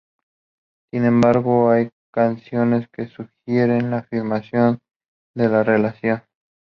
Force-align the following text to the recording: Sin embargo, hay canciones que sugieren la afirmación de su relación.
Sin 0.89 1.05
embargo, 1.05 1.69
hay 1.69 1.91
canciones 2.11 2.87
que 2.89 3.05
sugieren 3.07 3.91
la 3.91 3.97
afirmación 3.99 4.79
de 5.35 5.45
su 5.47 5.63
relación. 5.63 6.23